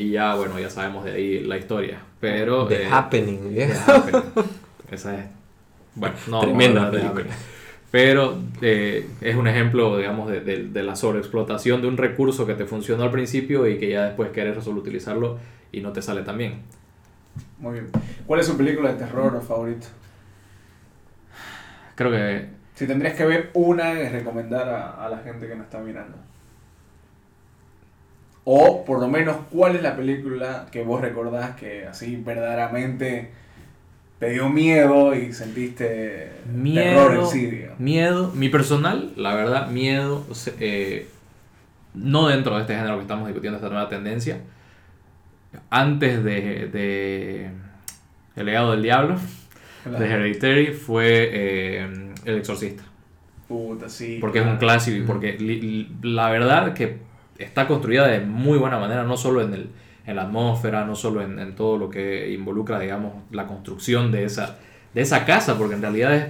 y 0.02 0.12
ya, 0.12 0.36
bueno, 0.36 0.60
ya 0.60 0.70
sabemos 0.70 1.04
de 1.04 1.14
ahí 1.14 1.40
la 1.40 1.58
historia. 1.58 2.00
Pero... 2.20 2.68
The 2.68 2.84
eh, 2.84 2.88
Happening, 2.92 3.54
¿eh? 3.58 3.74
The 3.86 3.92
Happening. 3.92 4.24
Esa 4.92 5.16
es. 5.20 5.26
Bueno, 5.96 6.16
no. 6.28 6.42
Tremenda 6.42 6.92
película. 6.92 7.26
Pero 7.92 8.38
eh, 8.62 9.08
es 9.22 9.36
un 9.36 9.48
ejemplo, 9.48 9.98
digamos, 9.98 10.30
de, 10.30 10.42
de- 10.42 10.68
de 10.68 10.84
la 10.84 10.96
sobreexplotación 10.96 11.82
de 11.82 11.88
un 11.88 11.98
recurso 11.98 12.46
que 12.46 12.54
te 12.56 12.66
funcionó 12.66 13.04
al 13.04 13.12
principio 13.12 13.68
y 13.68 13.78
que 13.78 13.90
ya 13.90 14.06
después 14.06 14.32
querés 14.32 14.62
solo 14.64 14.82
utilizarlo 14.82 15.38
y 15.72 15.80
no 15.82 15.94
te 15.94 16.02
sale 16.02 16.22
tan 16.24 16.38
bien. 16.38 16.62
Muy 17.60 17.74
bien. 17.74 17.88
¿Cuál 18.28 18.40
es 18.42 18.48
su 18.48 18.58
película 18.58 18.92
de 18.92 18.98
terror 19.00 19.42
favorita? 19.42 19.88
Creo 21.96 22.12
que 22.12 22.48
Si 22.74 22.86
tendrías 22.88 23.16
que 23.16 23.26
ver 23.26 23.52
una 23.54 23.94
y 23.94 24.10
recomendar 24.10 24.68
a, 24.68 25.06
a 25.06 25.10
la 25.10 25.20
gente 25.20 25.48
que 25.48 25.56
nos 25.56 25.66
está 25.66 25.80
mirando. 25.80 26.18
O 28.44 28.86
por 28.86 29.00
lo 29.00 29.08
menos, 29.08 29.38
¿cuál 29.52 29.76
es 29.76 29.82
la 29.82 29.96
película 29.96 30.68
que 30.72 30.84
vos 30.84 31.02
recordás 31.02 31.56
que 31.56 31.88
así 31.88 32.16
verdaderamente 32.18 33.32
te 34.26 34.32
dio 34.34 34.50
miedo 34.50 35.14
y 35.16 35.32
sentiste 35.34 36.32
Miedo, 36.54 36.84
terror 37.08 37.16
en 37.20 37.28
sí, 37.28 37.46
digamos. 37.46 37.80
miedo, 37.80 38.32
mi 38.34 38.50
personal, 38.50 39.12
la 39.16 39.36
verdad, 39.36 39.70
miedo, 39.70 40.26
eh, 40.60 41.08
no 41.94 42.28
dentro 42.28 42.56
de 42.56 42.62
este 42.62 42.76
género 42.76 42.96
que 42.96 43.02
estamos 43.04 43.28
discutiendo, 43.28 43.58
esta 43.58 43.70
nueva 43.70 43.88
tendencia, 43.90 44.40
antes 45.70 46.24
de, 46.24 46.68
de 46.68 47.50
El 48.36 48.46
legado 48.46 48.72
del 48.72 48.82
diablo, 48.84 49.16
de 49.86 50.06
Hereditary, 50.06 50.68
fue 50.74 51.30
eh, 51.32 51.88
El 52.26 52.38
exorcista. 52.38 52.84
Puta, 53.48 53.88
sí. 53.90 54.18
Porque 54.20 54.40
es 54.40 54.46
un 54.46 54.58
clásico 54.58 54.98
y 54.98 55.02
porque 55.04 55.34
li- 55.34 55.62
li- 55.62 55.90
la 56.02 56.30
verdad 56.32 56.74
que 56.74 56.98
está 57.38 57.68
construida 57.68 58.08
de 58.08 58.20
muy 58.22 58.58
buena 58.58 58.80
manera, 58.80 59.04
no 59.04 59.18
solo 59.18 59.42
en, 59.42 59.54
el, 59.54 59.70
en 60.06 60.16
la 60.16 60.24
atmósfera, 60.24 60.86
no 60.86 60.96
solo 60.96 61.22
en, 61.22 61.40
en 61.40 61.56
todo 61.56 61.78
lo 61.78 61.90
que 61.90 62.32
involucra, 62.32 62.80
digamos, 62.80 63.14
la 63.32 63.48
construcción 63.48 64.12
de 64.12 64.26
esa, 64.26 64.58
de 64.94 65.02
esa 65.02 65.26
casa, 65.26 65.58
porque 65.58 65.76
en 65.76 65.82
realidad 65.82 66.16
es 66.16 66.28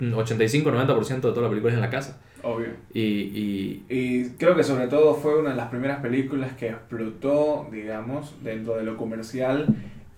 85-90% 0.00 1.14
de 1.14 1.20
toda 1.20 1.42
la 1.42 1.48
película 1.48 1.72
es 1.72 1.76
en 1.76 1.82
la 1.82 1.90
casa. 1.90 2.18
Obvio. 2.42 2.68
Y, 2.92 3.00
y 3.00 3.84
Y 3.88 4.30
creo 4.38 4.54
que 4.54 4.62
sobre 4.62 4.86
todo 4.86 5.14
fue 5.14 5.38
una 5.38 5.50
de 5.50 5.56
las 5.56 5.68
primeras 5.68 6.00
películas 6.00 6.52
que 6.52 6.68
explotó, 6.68 7.68
digamos, 7.70 8.34
dentro 8.42 8.76
de 8.76 8.84
lo 8.84 8.96
comercial, 8.96 9.66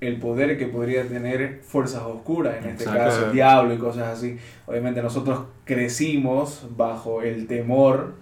el 0.01 0.19
poder 0.19 0.59
que 0.59 0.67
podría 0.67 1.07
tener 1.07 1.61
fuerzas 1.63 2.03
oscuras, 2.03 2.57
en 2.59 2.71
este 2.71 2.85
Exacto. 2.85 3.05
caso 3.05 3.27
el 3.27 3.33
diablo 3.33 3.75
y 3.75 3.79
cosas 3.79 4.09
así. 4.09 4.37
Obviamente 4.67 5.03
nosotros 5.03 5.41
crecimos 5.65 6.67
bajo 6.77 7.23
el 7.23 7.47
temor 7.47 8.15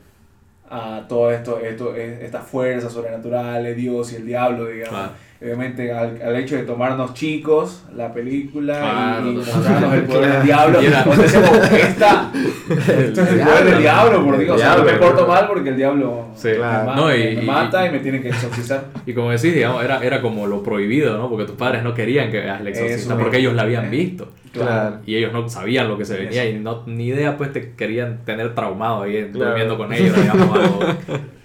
a 0.70 1.06
todo 1.08 1.30
esto, 1.30 1.58
esto 1.60 1.94
estas 1.94 2.46
fuerzas 2.46 2.92
sobrenaturales, 2.92 3.76
Dios 3.76 4.12
y 4.12 4.16
el 4.16 4.26
diablo, 4.26 4.66
digamos. 4.66 5.10
Obviamente 5.40 5.92
al, 5.92 6.20
al 6.20 6.34
hecho 6.34 6.56
de 6.56 6.64
tomarnos 6.64 7.14
chicos 7.14 7.84
la 7.94 8.12
película 8.12 8.76
Claro, 8.80 9.30
y, 9.30 9.34
mostrarnos 9.36 9.94
el 9.94 10.02
poder 10.02 10.32
del 10.32 10.42
diablo, 10.46 10.80
esta, 10.80 12.32
esto 12.34 13.22
es 13.22 13.28
el 13.32 13.40
poder 13.40 13.64
del 13.66 13.78
diablo, 13.78 14.24
por 14.24 14.36
Dios, 14.38 14.56
o 14.56 14.58
sea, 14.58 14.76
no 14.76 14.82
me 14.84 14.94
porto 14.94 15.28
mal 15.28 15.46
porque 15.46 15.68
el 15.68 15.76
diablo 15.76 16.26
Sí. 16.34 16.48
me, 16.48 16.54
Claro. 16.56 16.86
ma- 16.86 16.96
No, 16.96 17.14
y- 17.14 17.36
me 17.36 17.42
y- 17.44 17.46
mata 17.46 17.86
y 17.86 17.90
me 17.90 18.00
tienen 18.00 18.20
que 18.20 18.30
exorcizar. 18.30 18.86
y 19.06 19.12
como 19.12 19.30
decís, 19.30 19.54
digamos, 19.54 19.84
era, 19.84 20.02
era 20.02 20.20
como 20.20 20.44
lo 20.48 20.60
prohibido, 20.62 21.16
¿no? 21.16 21.28
Porque 21.28 21.44
tus 21.44 21.54
padres 21.54 21.84
no 21.84 21.94
querían 21.94 22.32
que 22.32 22.40
veas 22.40 22.60
el 22.60 22.66
exorcista, 22.66 23.14
Eso 23.14 23.22
porque 23.22 23.38
ellos 23.38 23.54
la 23.54 23.62
habían 23.62 23.90
visto. 23.92 24.32
Claro. 24.52 24.96
Y 25.06 25.14
ellos 25.14 25.32
no 25.32 25.48
sabían 25.48 25.86
lo 25.86 25.96
que 25.96 26.04
se 26.04 26.16
venía 26.16 26.48
y 26.50 26.58
no, 26.58 26.82
ni 26.86 27.06
idea 27.08 27.36
pues 27.36 27.52
te 27.52 27.74
querían 27.76 28.24
tener 28.24 28.56
traumado 28.56 29.02
ahí 29.02 29.28
Claro. 29.32 29.50
durmiendo 29.50 29.76
con 29.78 29.92
ellos, 29.92 30.16
digamos, 30.20 30.56
a 30.58 30.62
los, 30.62 30.96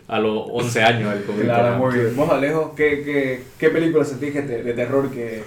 a 0.08 0.20
los 0.20 0.46
11 0.52 0.84
años 0.84 1.14
del 1.14 1.24
COVID. 1.24 1.44
Claro, 1.44 1.78
muy 1.78 1.94
bien. 1.96 2.16
Vos, 2.16 2.30
Alejo, 2.30 2.74
¿qué, 2.76 3.04
qué, 3.04 3.44
qué 3.58 3.70
película 3.70 4.04
sentís 4.06 4.34
de 4.34 4.74
terror 4.74 5.10
que, 5.10 5.44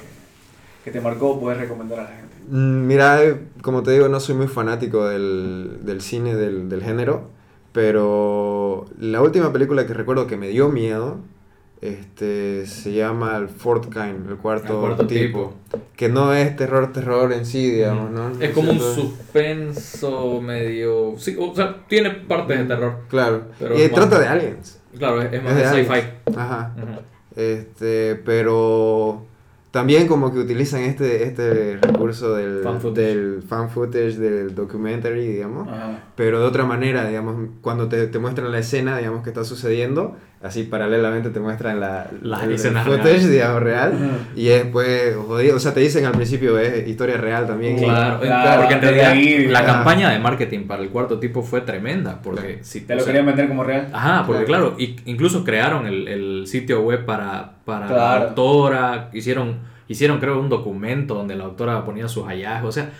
que 0.84 0.90
te 0.90 1.00
marcó 1.00 1.38
puedes 1.38 1.60
recomendar 1.60 2.00
a 2.00 2.02
la 2.04 2.08
gente? 2.08 2.36
Mm, 2.48 2.86
Mira, 2.86 3.22
eh, 3.24 3.36
como 3.62 3.82
te 3.82 3.90
digo, 3.92 4.08
no 4.08 4.20
soy 4.20 4.34
muy 4.36 4.48
fanático 4.48 5.06
del, 5.06 5.78
del 5.82 6.00
cine, 6.00 6.34
del, 6.34 6.68
del 6.68 6.82
género, 6.82 7.30
pero 7.72 8.86
la 8.98 9.20
última 9.20 9.52
película 9.52 9.86
que 9.86 9.94
recuerdo 9.94 10.26
que 10.26 10.36
me 10.36 10.48
dio 10.48 10.68
miedo 10.68 11.18
este, 11.80 12.66
se 12.66 12.92
llama 12.92 13.36
El 13.36 13.48
Fourth 13.48 13.92
Kind, 13.92 14.30
el 14.30 14.36
cuarto, 14.36 14.74
El 14.74 14.80
cuarto 14.80 15.06
tipo, 15.06 15.54
que 15.96 16.08
no 16.10 16.34
es 16.34 16.54
terror, 16.56 16.92
terror 16.92 17.32
en 17.32 17.46
sí, 17.46 17.70
digamos, 17.70 18.10
¿no? 18.10 18.30
Es 18.38 18.50
como 18.50 18.70
un 18.70 18.80
suspenso 18.80 20.40
medio... 20.42 21.14
Sí, 21.16 21.36
o 21.38 21.54
sea, 21.54 21.84
tiene 21.88 22.10
partes 22.10 22.58
de 22.58 22.64
terror. 22.66 22.96
Claro, 23.08 23.44
Pero 23.58 23.82
y 23.82 23.88
trata 23.88 24.18
de 24.18 24.28
aliens. 24.28 24.80
Claro, 24.98 25.22
es, 25.22 25.32
es 25.32 25.42
más 25.42 25.52
Es 25.56 25.70
de 25.72 25.76
de 25.78 25.84
sci-fi. 25.84 26.00
Ajá. 26.36 26.74
Este, 27.34 28.16
pero 28.24 29.24
también 29.70 30.06
como 30.06 30.32
que 30.32 30.38
utilizan 30.38 30.82
este, 30.82 31.24
este 31.24 31.76
recurso 31.76 32.34
del 32.34 32.62
Fan 32.62 32.80
footage. 32.80 33.06
del 33.06 33.42
fan 33.42 33.68
footage, 33.70 34.16
del 34.16 34.54
documentary, 34.54 35.26
digamos. 35.26 35.68
Ajá. 35.68 36.04
Pero 36.14 36.40
de 36.40 36.46
otra 36.46 36.64
manera, 36.64 37.06
digamos, 37.06 37.50
cuando 37.60 37.88
te, 37.88 38.06
te 38.06 38.18
muestran 38.18 38.50
la 38.52 38.58
escena, 38.58 38.96
digamos, 38.98 39.22
que 39.22 39.30
está 39.30 39.44
sucediendo, 39.44 40.16
así 40.42 40.64
paralelamente 40.64 41.30
te 41.30 41.40
muestran 41.40 41.80
la, 41.80 42.06
Las 42.22 42.42
el- 42.42 42.50
el 42.50 42.54
escenas 42.54 42.84
footage, 42.86 43.04
reales. 43.04 43.30
digamos, 43.30 43.62
real. 43.62 43.92
Y 44.36 44.44
después, 44.46 45.16
jodido, 45.16 45.56
o 45.56 45.58
sea, 45.60 45.72
te 45.74 45.80
dicen 45.80 46.04
al 46.04 46.12
principio, 46.12 46.58
es 46.58 46.86
historia 46.86 47.16
real 47.16 47.46
también. 47.46 47.78
Claro, 47.78 48.20
Claro, 48.20 48.60
porque 48.60 48.74
en 48.74 48.80
realidad 48.80 49.10
ahí, 49.12 49.46
la 49.48 49.60
ah. 49.60 49.64
campaña 49.64 50.10
de 50.10 50.18
marketing 50.18 50.66
para 50.66 50.82
el 50.82 50.90
cuarto 50.90 51.18
tipo 51.18 51.42
fue 51.42 51.62
tremenda, 51.62 52.20
porque 52.22 52.58
si 52.62 52.82
¿Te 52.82 52.94
lo 52.94 53.00
sea, 53.00 53.06
querían 53.08 53.26
vender 53.26 53.48
como 53.48 53.64
real? 53.64 53.88
Ajá, 53.92 54.24
porque 54.26 54.44
Claro. 54.44 54.74
claro, 54.76 54.80
y- 54.80 54.96
incluso 55.06 55.42
crearon 55.42 55.86
el, 55.86 56.06
el 56.06 56.46
sitio 56.46 56.80
web 56.82 57.04
para, 57.04 57.52
para 57.64 57.80
la 57.86 57.92
Claro. 57.92 58.24
doctora, 58.26 59.10
hicieron, 59.14 59.56
hicieron 59.88 60.18
creo 60.20 60.38
un 60.38 60.48
documento 60.48 61.14
donde 61.14 61.34
la 61.34 61.44
doctora 61.44 61.84
ponía 61.84 62.06
sus 62.08 62.24
hallazgos, 62.26 62.68
o 62.68 62.72
sea, 62.72 62.90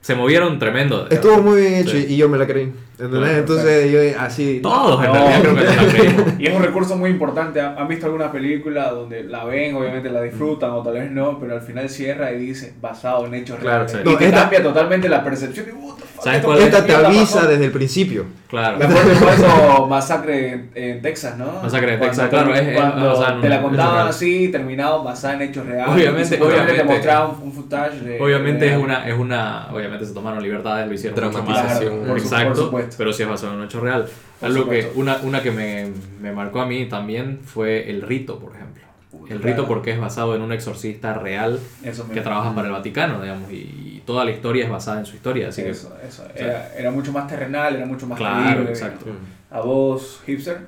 se 0.00 0.14
movieron 0.14 0.58
tremendo. 0.58 1.06
Estuvo 1.10 1.42
muy 1.42 1.60
bien 1.60 1.74
hecho 1.74 1.90
Sí. 1.96 2.06
y 2.08 2.16
yo 2.16 2.28
me 2.28 2.38
la 2.38 2.46
creí. 2.46 2.72
¿Entendés? 2.98 3.20
Claro, 3.20 3.38
Entonces 3.38 3.90
yo 3.92 4.20
así... 4.20 4.60
Todos 4.62 5.04
en 5.04 5.12
No. 5.12 5.14
realidad 5.14 5.40
creo 5.42 6.24
que. 6.36 6.42
Y 6.42 6.46
es 6.46 6.54
un 6.56 6.62
recurso 6.62 6.96
muy 6.96 7.10
importante. 7.10 7.60
¿Han 7.60 7.88
visto 7.88 8.06
alguna 8.06 8.30
película 8.32 8.90
donde 8.90 9.24
la 9.24 9.44
ven, 9.44 9.74
obviamente 9.76 10.10
la 10.10 10.22
disfrutan 10.22 10.70
o 10.70 10.82
tal 10.82 10.94
vez 10.94 11.10
no, 11.10 11.38
pero 11.38 11.54
al 11.54 11.60
final 11.62 11.88
cierra 11.88 12.32
y 12.32 12.38
dice 12.38 12.74
basado 12.80 13.26
en 13.26 13.34
hechos 13.34 13.58
Claro, 13.58 13.84
reales? 13.86 13.92
sí. 13.92 13.98
Y 14.04 14.12
No, 14.12 14.18
te 14.18 14.24
esta- 14.26 14.40
cambia 14.42 14.62
totalmente 14.62 15.08
la 15.08 15.22
percepción. 15.24 15.66
Y, 15.68 15.72
what 15.72 15.94
the 15.96 16.02
fuck, 16.02 16.24
¿Sabes 16.24 16.44
cuál? 16.44 16.58
Esta 16.58 16.84
te 16.84 16.94
avisa 16.94 17.34
pasó? 17.40 17.48
desde 17.48 17.64
el 17.64 17.70
principio. 17.72 18.24
Claro. 18.48 18.78
Me 18.78 18.84
acuerdo 18.86 19.86
Masacre 19.86 20.52
en, 20.52 20.70
en 20.74 21.02
Texas, 21.02 21.36
¿no? 21.36 21.60
Masacre 21.62 21.92
en 21.94 21.98
Cuando- 21.98 22.16
Texas, 22.16 22.30
claro, 22.30 22.54
es- 22.54 22.66
es 22.68 22.76
cuando 22.76 23.40
te 23.42 23.48
la 23.48 23.62
contaban 23.62 24.08
así, 24.08 24.48
terminado, 24.48 25.04
basada 25.04 25.34
en 25.34 25.42
hechos 25.42 25.66
reales. 25.66 25.94
Obviamente, 25.94 26.36
y 26.36 26.40
obviamente. 26.42 26.74
te 26.74 26.84
mostraban 26.84 27.30
un, 27.36 27.42
un 27.42 27.52
footage 27.52 28.00
de. 28.00 28.20
Obviamente 28.20 28.64
de- 28.64 28.72
es 28.72 28.78
una, 28.78 29.06
es 29.08 29.18
una, 29.18 29.68
obviamente 29.72 30.06
se 30.06 30.14
tomaron 30.14 30.42
libertades, 30.42 30.86
lo 30.88 30.94
hicieron 30.94 31.22
mucho 31.24 31.42
más. 31.42 31.46
Dramatización. 31.46 31.92
Claro, 31.98 32.08
por 32.08 32.18
Exacto, 32.18 32.70
por 32.70 32.80
pero 32.96 33.12
sí 33.12 33.22
es 33.22 33.28
basado 33.28 33.52
en 33.52 33.58
un 33.60 33.64
hecho 33.66 33.80
real. 33.80 34.08
Por 34.40 34.48
Algo 34.48 34.68
que, 34.68 34.90
una, 34.94 35.18
una 35.22 35.42
que 35.42 35.50
me, 35.50 35.90
me 36.20 36.32
marcó 36.32 36.60
a 36.60 36.66
mí 36.66 36.86
también 36.86 37.40
fue 37.44 37.90
el 37.90 38.02
rito, 38.02 38.38
por 38.38 38.54
ejemplo. 38.54 38.82
El 39.28 39.40
Claro. 39.40 39.42
rito 39.42 39.66
porque 39.68 39.90
es 39.90 40.00
basado 40.00 40.34
en 40.34 40.42
un 40.42 40.52
exorcista 40.52 41.12
real 41.12 41.60
Eso 41.82 42.08
que 42.08 42.20
trabaja 42.20 42.54
para 42.54 42.68
el 42.68 42.72
Vaticano, 42.72 43.20
digamos, 43.20 43.50
y 43.50 44.02
toda 44.06 44.24
la 44.24 44.30
historia 44.30 44.64
es 44.64 44.70
basada 44.70 45.00
en 45.00 45.06
su 45.06 45.16
historia, 45.16 45.48
así 45.48 45.62
Eso, 45.62 45.94
eso. 46.06 46.24
Era, 46.34 46.72
era 46.74 46.90
mucho 46.90 47.12
más 47.12 47.26
terrenal, 47.26 47.76
era 47.76 47.84
mucho 47.84 48.06
que... 48.06 48.10
más 48.10 48.18
Claro, 48.18 48.62
exacto. 48.62 49.06
A 49.50 49.60
vos, 49.60 50.22
hipster. 50.24 50.60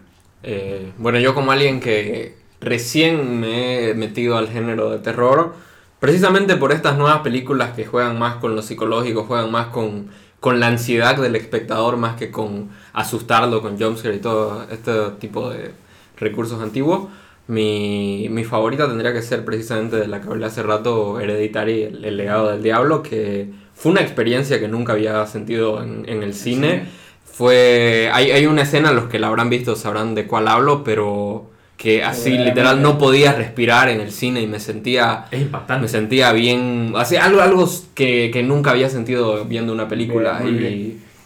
Eh, 0.43 0.93
bueno, 0.99 1.19
yo 1.19 1.35
como 1.35 1.53
alguien 1.53 1.81
que 1.81 2.37
recién 2.61 3.41
me 3.41 3.91
he 3.91 3.95
metido 3.95 4.37
al 4.37 4.49
género 4.49 4.91
de 4.91 4.99
terror, 4.99 5.55
precisamente 5.99 6.57
por 6.57 6.73
estas 6.73 6.99
nuevas 6.99 7.21
películas 7.21 7.71
que 7.71 7.87
juegan 7.87 8.19
más 8.19 8.37
con 8.37 8.57
lo 8.57 8.63
psicológico, 8.63 9.25
juegan 9.25 9.51
más 9.51 9.69
con, 9.69 10.11
con 10.41 10.59
la 10.59 10.69
ansiedad 10.69 11.17
del 11.21 11.37
espectador 11.37 11.97
más 11.97 12.17
que 12.17 12.31
con 12.31 12.71
asustarlo, 12.93 13.63
con 13.63 13.79
jumpscare 13.79 14.17
y 14.17 14.21
todo 14.21 14.67
este 14.71 14.93
tipo 15.21 15.51
de 15.51 15.73
recursos 16.19 16.63
antiguos. 16.63 17.09
Mi, 17.47 18.29
mi 18.31 18.45
favorita 18.45 18.89
tendría 18.89 19.13
que 19.13 19.23
ser 19.23 19.45
precisamente 19.45 19.97
de 19.97 20.07
la 20.07 20.21
que 20.21 20.29
hablé 20.29 20.47
hace 20.47 20.63
rato, 20.63 21.21
Hereditary, 21.21 21.83
el, 21.83 22.05
el 22.05 22.17
legado 22.17 22.51
del 22.51 22.63
diablo, 22.63 23.03
que 23.03 23.51
fue 23.75 23.93
una 23.93 24.01
experiencia 24.03 24.61
que 24.61 24.69
nunca 24.69 24.93
había 24.93 25.27
sentido 25.27 25.83
en, 25.83 26.05
en 26.09 26.23
el 26.23 26.35
cine. 26.35 26.87
Fue. 27.25 28.11
Hay, 28.13 28.31
hay 28.31 28.47
una 28.47 28.63
escena, 28.63 28.93
los 28.93 29.05
que 29.07 29.19
la 29.19 29.29
habrán 29.29 29.51
visto 29.51 29.75
sabrán 29.75 30.15
de 30.15 30.27
cuál 30.27 30.47
hablo, 30.49 30.85
pero 30.85 31.51
que 31.81 32.05
así 32.05 32.37
literal 32.37 32.83
no 32.83 32.99
podía 32.99 33.33
respirar 33.33 33.89
en 33.89 34.01
el 34.03 34.13
cine 34.13 34.43
y 34.43 34.47
me 34.47 34.61
sentía. 34.61 35.25
Es 35.31 35.41
impactante. 35.41 35.81
Me 35.81 35.89
sentía 35.89 36.31
bien. 36.33 36.93
Así, 36.95 37.17
algo, 37.17 37.41
algo 37.41 37.67
que, 37.95 38.31
que 38.31 38.43
nunca 38.43 38.73
había 38.73 38.91
sentido 38.91 39.47
viendo 39.47 39.73
una 39.73 39.89
película. 39.89 40.41
Bien, 40.41 40.63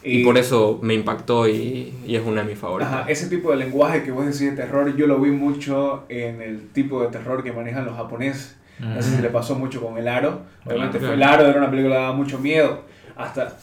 y, 0.01 0.09
y 0.09 0.21
Y- 0.21 0.23
por 0.23 0.37
eso 0.37 0.79
me 0.81 0.93
impactó 0.93 1.49
y, 1.49 1.93
y 2.07 2.15
es 2.15 2.23
una 2.25 2.43
de 2.43 2.47
mis 2.51 2.57
favoritas. 2.57 2.93
Ajá, 2.93 3.05
ese 3.11 3.27
tipo 3.27 3.51
de 3.51 3.57
lenguaje 3.57 4.03
que 4.03 4.11
vos 4.11 4.23
decís 4.23 4.41
de 4.41 4.51
terror, 4.51 4.95
yo 4.95 5.07
lo 5.07 5.19
vi 5.19 5.31
mucho 5.31 6.05
en 6.07 6.41
el 6.41 6.69
tipo 6.69 7.01
de 7.01 7.09
terror 7.09 7.43
que 7.43 7.51
manejan 7.51 7.83
los 7.83 7.97
japoneses. 7.97 8.55
No 8.79 9.01
sé 9.01 9.15
si 9.17 9.21
le 9.21 9.29
pasó 9.29 9.55
mucho 9.55 9.81
con 9.81 9.97
El 9.97 10.07
Aro. 10.07 10.43
Obviamente 10.65 10.99
Claro. 10.99 11.07
fue 11.07 11.15
El 11.15 11.23
Aro, 11.23 11.47
era 11.47 11.57
una 11.59 11.69
película 11.69 11.95
que 11.95 12.01
daba 12.01 12.13
mucho 12.15 12.39
miedo. 12.39 12.83
Hasta, 13.17 13.57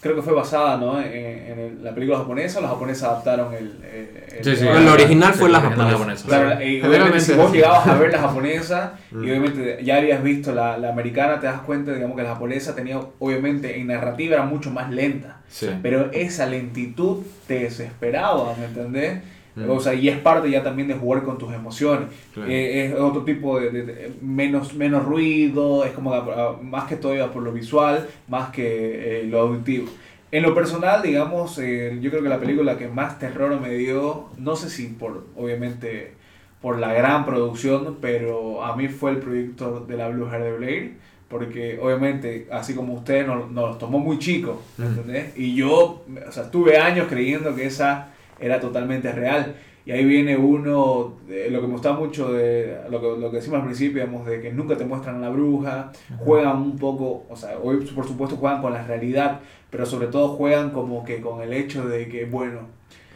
creo 0.00 0.14
que 0.16 0.22
fue 0.22 0.32
basada 0.32 0.76
¿no? 0.76 1.00
en, 1.00 1.12
en 1.12 1.58
el- 1.58 1.84
la 1.84 1.94
película 1.94 2.18
japonesa. 2.18 2.60
Los 2.60 2.70
japoneses 2.70 3.02
adaptaron 3.04 3.52
el... 3.54 3.64
el- 3.82 4.38
el- 4.38 4.44
Sí, 4.44 4.54
sí. 4.56 4.64
Bueno, 4.64 4.80
la 4.80 4.92
original 4.92 5.32
fue 5.34 5.48
la 5.48 5.60
Sí, 5.60 5.66
japonesa. 5.76 6.26
Claro, 6.28 6.62
y 6.64 6.80
obviamente 6.82 7.20
si 7.20 7.32
vos 7.34 7.52
llegabas 7.52 7.86
a 7.86 7.94
ver 7.96 8.12
la 8.12 8.18
japonesa 8.20 8.92
Mm. 9.10 9.24
y 9.24 9.30
obviamente 9.30 9.78
ya 9.82 9.96
habías 9.96 10.22
visto 10.22 10.52
la, 10.52 10.76
la 10.78 10.90
americana, 10.90 11.40
te 11.40 11.46
das 11.46 11.60
cuenta 11.62 11.92
digamos 11.94 12.16
que 12.16 12.22
la 12.22 12.34
japonesa 12.34 12.74
tenía 12.74 13.00
obviamente 13.18 13.78
en 13.80 13.86
narrativa 13.88 14.34
era 14.36 14.44
mucho 14.44 14.70
más 14.70 14.90
lenta. 14.90 15.38
Sí. 15.48 15.68
Pero 15.82 16.10
esa 16.12 16.46
lentitud 16.46 17.22
te 17.46 17.60
desesperaba, 17.60 18.54
¿me 18.58 18.66
entendés? 18.66 19.18
Mm. 19.66 19.70
O 19.70 19.80
sea, 19.80 19.94
y 19.94 20.08
es 20.08 20.18
parte 20.18 20.50
ya 20.50 20.62
también 20.62 20.88
de 20.88 20.94
jugar 20.94 21.22
con 21.22 21.38
tus 21.38 21.52
emociones. 21.52 22.08
Claro. 22.34 22.50
Eh, 22.50 22.86
es 22.86 22.94
otro 22.94 23.22
tipo 23.24 23.58
de, 23.58 23.70
de- 23.70 23.82
de- 23.84 24.12
menos, 24.22 24.74
menos 24.74 25.04
ruido, 25.04 25.84
es 25.84 25.92
como 25.92 26.12
ah, 26.14 26.56
más 26.62 26.84
que 26.84 26.96
todo 26.96 27.30
por 27.32 27.42
lo 27.42 27.52
visual, 27.52 28.08
más 28.28 28.50
que 28.50 29.20
eh, 29.20 29.24
lo 29.24 29.40
auditivo. 29.40 29.86
En 30.30 30.42
lo 30.42 30.54
personal, 30.54 31.02
digamos, 31.02 31.58
eh, 31.58 31.98
yo 32.02 32.10
creo 32.10 32.22
que 32.22 32.28
la 32.28 32.38
película 32.38 32.76
que 32.76 32.86
más 32.88 33.18
terror 33.18 33.58
me 33.60 33.70
dio, 33.74 34.26
no 34.36 34.56
sé 34.56 34.68
si 34.68 34.86
por, 34.88 35.24
obviamente, 35.36 36.12
por 36.60 36.78
la 36.78 36.92
gran 36.92 37.24
producción, 37.24 37.96
pero 38.00 38.62
a 38.62 38.76
mí 38.76 38.88
fue 38.88 39.12
el 39.12 39.18
proyecto 39.18 39.80
de 39.88 39.96
la 39.96 40.08
Blue 40.08 40.28
Hair 40.28 40.42
de 40.42 40.52
Blair, 40.56 40.92
porque 41.28 41.78
obviamente, 41.80 42.46
así 42.50 42.74
como 42.74 42.92
usted, 42.94 43.26
nos, 43.26 43.50
nos 43.50 43.78
tomó 43.78 43.98
muy 44.00 44.18
chicos, 44.18 44.56
¿me 44.76 44.86
entendés? 44.86 45.32
Y 45.36 45.54
yo, 45.54 46.04
o 46.28 46.32
sea, 46.32 46.44
estuve 46.44 46.76
años 46.78 47.06
creyendo 47.08 47.54
que 47.54 47.64
esa 47.66 48.08
era 48.40 48.60
totalmente 48.60 49.10
real. 49.12 49.54
Y 49.84 49.92
ahí 49.92 50.04
viene 50.04 50.36
uno, 50.36 51.16
lo 51.26 51.60
que 51.60 51.66
me 51.66 51.72
gusta 51.72 51.94
mucho 51.94 52.32
de 52.32 52.78
lo 52.90 53.00
que, 53.00 53.20
lo 53.20 53.30
que 53.30 53.36
decimos 53.36 53.60
al 53.60 53.64
principio, 53.64 54.02
digamos, 54.02 54.26
de 54.26 54.40
que 54.42 54.52
nunca 54.52 54.76
te 54.76 54.84
muestran 54.84 55.16
a 55.16 55.20
la 55.20 55.28
bruja, 55.30 55.92
juegan 56.18 56.58
un 56.58 56.76
poco, 56.76 57.24
o 57.30 57.36
sea, 57.36 57.58
hoy 57.62 57.78
por 57.94 58.06
supuesto 58.06 58.36
juegan 58.36 58.60
con 58.60 58.74
la 58.74 58.82
realidad, 58.82 59.40
pero 59.70 59.86
sobre 59.86 60.08
todo 60.08 60.28
juegan 60.36 60.70
como 60.70 61.04
que 61.04 61.22
con 61.22 61.40
el 61.40 61.54
hecho 61.54 61.88
de 61.88 62.06
que, 62.08 62.26
bueno, 62.26 62.68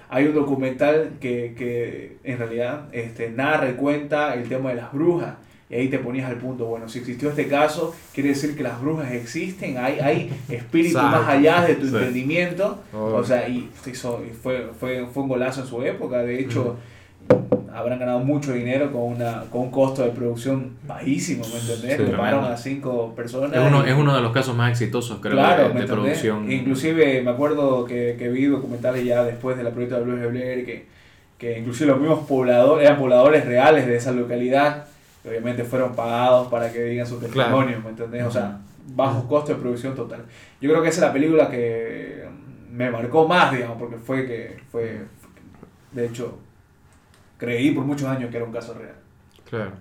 hay 0.08 0.26
un 0.26 0.34
documental 0.34 1.12
que, 1.20 1.54
que 1.56 2.16
en 2.24 2.38
realidad 2.38 2.88
este, 2.92 3.28
narra 3.30 3.68
y 3.68 3.74
cuenta 3.74 4.32
el 4.34 4.48
tema 4.48 4.70
de 4.70 4.76
las 4.76 4.92
brujas 4.92 5.34
y 5.72 5.74
ahí 5.74 5.88
te 5.88 5.98
ponías 5.98 6.28
al 6.28 6.36
punto, 6.36 6.66
bueno, 6.66 6.86
si 6.86 6.98
existió 6.98 7.30
este 7.30 7.48
caso, 7.48 7.94
quiere 8.12 8.28
decir 8.28 8.54
que 8.54 8.62
las 8.62 8.78
brujas 8.78 9.10
existen, 9.10 9.78
hay, 9.78 10.00
hay 10.00 10.30
espíritus 10.50 11.02
más 11.02 11.26
allá 11.26 11.62
de 11.62 11.76
tu 11.76 11.86
entendimiento. 11.86 12.78
O 12.92 13.24
sea, 13.24 13.48
y 13.48 13.70
fue, 14.42 14.68
fue, 14.78 15.06
fue 15.06 15.22
un 15.22 15.28
golazo 15.30 15.62
en 15.62 15.66
su 15.66 15.82
época, 15.82 16.18
de 16.18 16.40
hecho, 16.40 16.76
habrán 17.72 17.98
ganado 18.00 18.18
mucho 18.18 18.52
dinero 18.52 18.92
con, 18.92 19.00
una, 19.00 19.44
con 19.50 19.62
un 19.62 19.70
costo 19.70 20.02
de 20.02 20.10
producción 20.10 20.72
bajísimo, 20.86 21.42
¿me 21.48 21.58
entendés? 21.58 22.10
Tomaron 22.10 22.44
a 22.44 22.56
cinco 22.58 23.14
personas. 23.16 23.54
Es 23.54 23.66
uno, 23.66 23.82
es 23.82 23.94
uno 23.94 24.14
de 24.14 24.20
los 24.20 24.32
casos 24.32 24.54
más 24.54 24.72
exitosos, 24.72 25.20
creo, 25.22 25.36
de, 25.36 25.80
de 25.80 25.86
producción. 25.86 26.52
Inclusive 26.52 27.22
me 27.22 27.30
acuerdo 27.30 27.86
que, 27.86 28.16
que 28.18 28.28
vi 28.28 28.44
documentales 28.44 29.06
ya 29.06 29.24
después 29.24 29.56
de 29.56 29.64
la 29.64 29.70
proyecto 29.70 29.96
de 29.96 30.02
Blues 30.02 30.20
de 30.20 30.26
Blair 30.26 30.66
que, 30.66 30.84
que 31.38 31.60
inclusive 31.60 31.92
los 31.92 31.98
mismos 31.98 32.26
pobladores, 32.26 32.86
eran 32.86 32.98
pobladores 32.98 33.46
reales 33.46 33.86
de 33.86 33.96
esa 33.96 34.12
localidad 34.12 34.84
obviamente 35.24 35.64
fueron 35.64 35.94
pagados 35.94 36.48
para 36.48 36.72
que 36.72 36.82
digan 36.84 37.06
sus 37.06 37.20
testimonios, 37.20 37.82
¿me 37.82 37.90
entendés? 37.90 38.24
O 38.24 38.30
sea, 38.30 38.58
bajo 38.94 39.26
costo 39.28 39.54
de 39.54 39.60
producción 39.60 39.94
total. 39.94 40.24
Yo 40.60 40.70
creo 40.70 40.82
que 40.82 40.88
esa 40.88 41.00
es 41.00 41.06
la 41.06 41.12
película 41.12 41.50
que 41.50 42.26
me 42.70 42.90
marcó 42.90 43.28
más, 43.28 43.52
digamos, 43.52 43.78
porque 43.78 43.96
fue 43.96 44.26
que, 44.26 44.58
fue, 44.70 45.02
de 45.92 46.06
hecho, 46.06 46.38
creí 47.38 47.72
por 47.72 47.84
muchos 47.84 48.08
años 48.08 48.30
que 48.30 48.36
era 48.36 48.46
un 48.46 48.52
caso 48.52 48.74
real. 48.74 48.96
Claro. 49.48 49.72